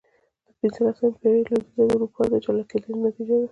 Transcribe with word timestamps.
د 0.45 0.49
پنځلسمې 0.59 1.09
پېړۍ 1.19 1.41
لوېدیځه 1.47 1.83
اروپا 1.93 2.21
د 2.31 2.33
جلا 2.43 2.63
کېدنې 2.69 2.95
نتیجه 3.07 3.35
ده. 3.41 3.47